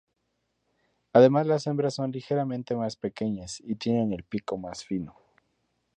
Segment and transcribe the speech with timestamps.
[1.13, 5.15] Además las hembras son ligeramente más pequeñas y tienen el pico más fino.